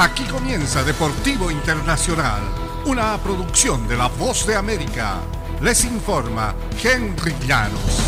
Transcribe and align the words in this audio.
Aquí 0.00 0.22
comienza 0.26 0.84
Deportivo 0.84 1.50
Internacional, 1.50 2.40
una 2.86 3.18
producción 3.18 3.88
de 3.88 3.96
La 3.96 4.06
Voz 4.06 4.46
de 4.46 4.54
América. 4.54 5.16
Les 5.60 5.84
informa 5.84 6.54
Henry 6.80 7.34
Llanos. 7.44 7.98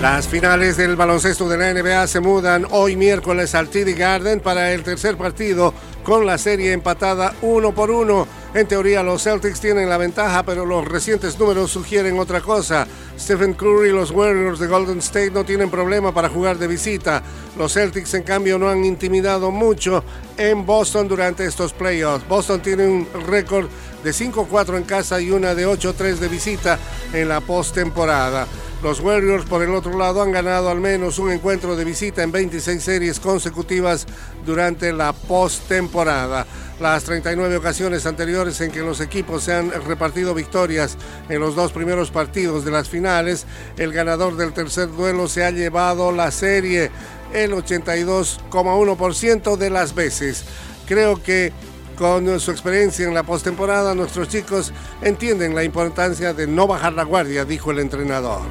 Las 0.00 0.26
finales 0.26 0.78
del 0.78 0.96
baloncesto 0.96 1.46
de 1.50 1.58
la 1.58 1.74
NBA 1.74 2.06
se 2.06 2.20
mudan 2.20 2.66
hoy 2.70 2.96
miércoles 2.96 3.54
al 3.54 3.68
TD 3.68 3.94
Garden 3.94 4.40
para 4.40 4.72
el 4.72 4.82
tercer 4.82 5.18
partido 5.18 5.74
con 6.02 6.24
la 6.24 6.38
serie 6.38 6.72
empatada 6.72 7.34
uno 7.42 7.74
por 7.74 7.90
uno. 7.90 8.26
En 8.56 8.66
teoría 8.66 9.02
los 9.02 9.22
Celtics 9.22 9.60
tienen 9.60 9.90
la 9.90 9.98
ventaja, 9.98 10.42
pero 10.42 10.64
los 10.64 10.82
recientes 10.82 11.38
números 11.38 11.70
sugieren 11.70 12.18
otra 12.18 12.40
cosa. 12.40 12.86
Stephen 13.20 13.52
Curry 13.52 13.90
y 13.90 13.92
los 13.92 14.10
Warriors 14.10 14.58
de 14.58 14.66
Golden 14.66 15.00
State 15.00 15.30
no 15.30 15.44
tienen 15.44 15.70
problema 15.70 16.14
para 16.14 16.30
jugar 16.30 16.56
de 16.56 16.66
visita. 16.66 17.22
Los 17.58 17.74
Celtics, 17.74 18.14
en 18.14 18.22
cambio, 18.22 18.58
no 18.58 18.70
han 18.70 18.82
intimidado 18.82 19.50
mucho 19.50 20.02
en 20.38 20.64
Boston 20.64 21.06
durante 21.06 21.44
estos 21.44 21.74
playoffs. 21.74 22.26
Boston 22.26 22.62
tiene 22.62 22.86
un 22.86 23.06
récord 23.26 23.68
de 24.02 24.10
5-4 24.10 24.78
en 24.78 24.84
casa 24.84 25.20
y 25.20 25.30
una 25.30 25.54
de 25.54 25.68
8-3 25.68 26.14
de 26.16 26.28
visita 26.28 26.78
en 27.12 27.28
la 27.28 27.42
postemporada. 27.42 28.46
Los 28.86 29.00
Warriors, 29.00 29.44
por 29.46 29.64
el 29.64 29.74
otro 29.74 29.98
lado, 29.98 30.22
han 30.22 30.30
ganado 30.30 30.70
al 30.70 30.80
menos 30.80 31.18
un 31.18 31.32
encuentro 31.32 31.74
de 31.74 31.84
visita 31.84 32.22
en 32.22 32.30
26 32.30 32.80
series 32.80 33.18
consecutivas 33.18 34.06
durante 34.46 34.92
la 34.92 35.12
postemporada. 35.12 36.46
Las 36.78 37.02
39 37.02 37.56
ocasiones 37.56 38.06
anteriores 38.06 38.60
en 38.60 38.70
que 38.70 38.82
los 38.82 39.00
equipos 39.00 39.42
se 39.42 39.54
han 39.54 39.72
repartido 39.72 40.34
victorias 40.34 40.96
en 41.28 41.40
los 41.40 41.56
dos 41.56 41.72
primeros 41.72 42.12
partidos 42.12 42.64
de 42.64 42.70
las 42.70 42.88
finales, 42.88 43.44
el 43.76 43.92
ganador 43.92 44.36
del 44.36 44.52
tercer 44.52 44.88
duelo 44.92 45.26
se 45.26 45.44
ha 45.44 45.50
llevado 45.50 46.12
la 46.12 46.30
serie 46.30 46.92
el 47.34 47.54
82,1% 47.54 49.56
de 49.56 49.70
las 49.70 49.96
veces. 49.96 50.44
Creo 50.86 51.20
que 51.20 51.52
con 51.96 52.40
su 52.40 52.50
experiencia 52.50 53.06
en 53.06 53.14
la 53.14 53.22
postemporada, 53.22 53.94
nuestros 53.94 54.28
chicos 54.28 54.72
entienden 55.02 55.54
la 55.54 55.64
importancia 55.64 56.34
de 56.34 56.46
no 56.46 56.66
bajar 56.66 56.92
la 56.92 57.04
guardia, 57.04 57.44
dijo 57.44 57.70
el 57.70 57.78
entrenador. 57.78 58.42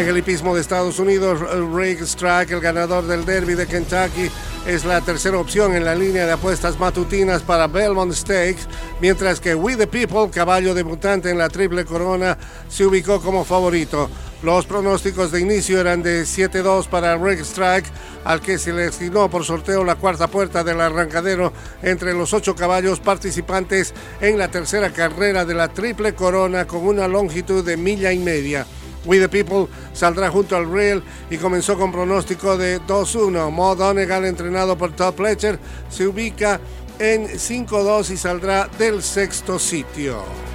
En 0.00 0.08
el 0.08 0.16
hipismo 0.16 0.54
de 0.54 0.62
Estados 0.62 0.98
Unidos, 0.98 1.40
Rick 1.74 2.00
Strack, 2.00 2.50
el 2.52 2.60
ganador 2.62 3.06
del 3.06 3.26
Derby 3.26 3.52
de 3.52 3.66
Kentucky, 3.66 4.30
es 4.66 4.86
la 4.86 5.02
tercera 5.02 5.36
opción 5.36 5.74
en 5.74 5.84
la 5.84 5.94
línea 5.94 6.24
de 6.24 6.32
apuestas 6.32 6.78
matutinas 6.78 7.42
para 7.42 7.66
Belmont 7.66 8.14
Stakes, 8.14 8.62
mientras 9.02 9.40
que 9.40 9.54
We 9.54 9.76
the 9.76 9.86
People, 9.86 10.30
caballo 10.32 10.72
debutante 10.72 11.28
en 11.28 11.36
la 11.36 11.50
Triple 11.50 11.84
Corona, 11.84 12.38
se 12.70 12.86
ubicó 12.86 13.20
como 13.20 13.44
favorito. 13.44 14.08
Los 14.42 14.64
pronósticos 14.64 15.32
de 15.32 15.42
inicio 15.42 15.78
eran 15.78 16.02
de 16.02 16.22
7-2 16.22 16.86
para 16.86 17.18
Rick 17.18 17.40
Strike, 17.40 17.92
al 18.24 18.40
que 18.40 18.56
se 18.56 18.72
le 18.72 18.86
asignó 18.86 19.28
por 19.28 19.44
sorteo 19.44 19.84
la 19.84 19.96
cuarta 19.96 20.28
puerta 20.28 20.64
del 20.64 20.80
arrancadero 20.80 21.52
entre 21.82 22.14
los 22.14 22.32
ocho 22.32 22.56
caballos 22.56 23.00
participantes 23.00 23.92
en 24.22 24.38
la 24.38 24.50
tercera 24.50 24.94
carrera 24.94 25.44
de 25.44 25.52
la 25.52 25.68
Triple 25.68 26.14
Corona 26.14 26.66
con 26.66 26.86
una 26.86 27.06
longitud 27.06 27.62
de 27.62 27.76
milla 27.76 28.14
y 28.14 28.18
media. 28.18 28.66
We 29.04 29.18
the 29.18 29.28
People 29.28 29.68
saldrá 29.92 30.30
junto 30.30 30.56
al 30.56 30.70
Real 30.70 31.02
y 31.30 31.36
comenzó 31.36 31.78
con 31.78 31.92
pronóstico 31.92 32.56
de 32.56 32.80
2-1. 32.80 33.50
Mo 33.50 33.74
Donegal, 33.74 34.24
entrenado 34.24 34.76
por 34.76 34.92
Todd 34.92 35.14
Pletcher, 35.14 35.58
se 35.88 36.06
ubica 36.06 36.60
en 36.98 37.26
5-2 37.28 38.10
y 38.10 38.16
saldrá 38.16 38.68
del 38.78 39.02
sexto 39.02 39.58
sitio. 39.58 40.49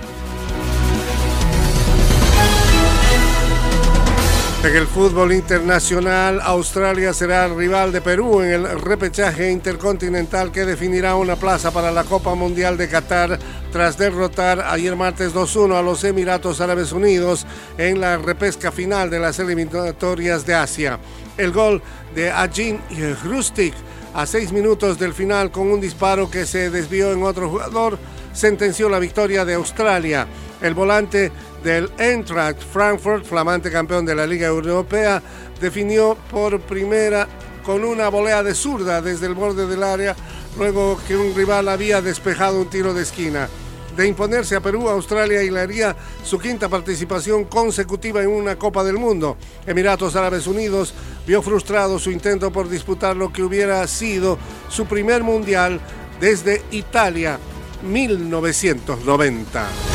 En 4.66 4.76
el 4.76 4.88
fútbol 4.88 5.32
internacional, 5.32 6.42
Australia 6.42 7.14
será 7.14 7.48
rival 7.48 7.92
de 7.92 8.02
Perú 8.02 8.42
en 8.42 8.52
el 8.52 8.82
repechaje 8.82 9.52
intercontinental 9.52 10.52
que 10.52 10.66
definirá 10.66 11.14
una 11.14 11.36
plaza 11.36 11.70
para 11.70 11.92
la 11.92 12.04
Copa 12.04 12.34
Mundial 12.34 12.76
de 12.76 12.90
Qatar 12.90 13.38
tras 13.72 13.96
derrotar 13.96 14.62
ayer 14.62 14.96
martes 14.96 15.36
2-1 15.36 15.76
a 15.76 15.84
los 15.84 16.04
Emiratos 16.04 16.62
Árabes 16.62 16.94
Unidos 16.94 17.46
en 17.78 18.02
la 18.02 18.18
repesca 18.18 18.72
final 18.72 19.12
de 19.12 19.20
las 19.20 19.38
eliminatorias 19.38 20.48
de 20.48 20.56
Asia. 20.56 20.98
El 21.38 21.52
gol 21.52 21.84
de 22.16 22.32
Ajin 22.32 22.82
Hrustik 23.24 23.76
a 24.16 24.26
seis 24.26 24.52
minutos 24.52 24.98
del 24.98 25.14
final 25.14 25.52
con 25.52 25.70
un 25.70 25.80
disparo 25.80 26.32
que 26.32 26.48
se 26.48 26.72
desvió 26.72 27.12
en 27.12 27.22
otro 27.22 27.52
jugador 27.52 28.00
sentenció 28.34 28.90
la 28.90 28.98
victoria 28.98 29.46
de 29.46 29.54
Australia. 29.54 30.26
El 30.66 30.74
volante 30.74 31.32
del 31.64 31.92
Eintracht 32.00 32.60
Frankfurt, 32.60 33.24
flamante 33.24 33.70
campeón 33.70 34.04
de 34.04 34.16
la 34.16 34.26
Liga 34.26 34.48
Europea, 34.48 35.22
definió 35.62 36.18
por 36.32 36.60
primera 36.60 37.28
con 37.64 37.84
una 37.84 38.10
volea 38.10 38.42
de 38.42 38.56
zurda 38.56 39.00
desde 39.00 39.28
el 39.28 39.36
borde 39.36 39.68
del 39.68 39.84
área, 39.84 40.16
luego 40.58 41.00
que 41.08 41.16
un 41.16 41.36
rival 41.36 41.70
había 41.70 42.02
despejado 42.02 42.60
un 42.60 42.72
tiro 42.72 42.96
de 42.96 43.04
esquina. 43.04 43.48
De 43.96 44.08
imponerse 44.08 44.56
a 44.56 44.60
Perú, 44.60 44.90
Australia 44.90 45.44
y 45.44 45.56
haría 45.56 45.96
su 46.24 46.40
quinta 46.40 46.68
participación 46.68 47.46
consecutiva 47.46 48.24
en 48.24 48.30
una 48.30 48.56
Copa 48.56 48.84
del 48.84 48.98
Mundo. 48.98 49.38
Emiratos 49.68 50.16
Árabes 50.16 50.48
Unidos 50.48 50.96
vio 51.28 51.44
frustrado 51.44 52.00
su 52.00 52.10
intento 52.10 52.52
por 52.52 52.70
disputar 52.70 53.16
lo 53.16 53.32
que 53.32 53.44
hubiera 53.44 53.86
sido 53.86 54.40
su 54.70 54.88
primer 54.88 55.22
mundial 55.22 55.80
desde 56.20 56.64
Italia 56.72 57.38
1990. 57.84 59.95